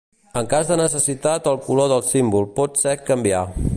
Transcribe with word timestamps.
En 0.39 0.47
cas 0.53 0.69
de 0.69 0.77
necessitat 0.79 1.49
el 1.51 1.59
color 1.67 1.91
del 1.93 2.03
símbol 2.09 2.49
pot 2.61 2.81
ser 2.87 2.95
canviar. 3.11 3.45